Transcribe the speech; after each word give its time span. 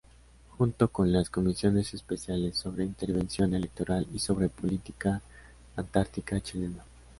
Junto 0.57 0.87
con 0.87 1.11
las 1.11 1.29
comisiones 1.29 1.93
especiales 1.93 2.57
sobre 2.57 2.83
Intervención 2.85 3.53
Electoral; 3.53 4.07
y 4.11 4.17
sobre 4.17 4.49
Política 4.49 5.21
Antártica 5.75 6.39
Chilena. 6.41 6.83